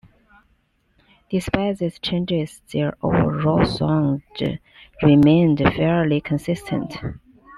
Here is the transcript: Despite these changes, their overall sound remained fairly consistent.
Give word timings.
Despite 1.29 1.77
these 1.77 1.99
changes, 1.99 2.59
their 2.73 2.95
overall 3.03 3.63
sound 3.65 4.23
remained 5.03 5.59
fairly 5.75 6.19
consistent. 6.21 6.97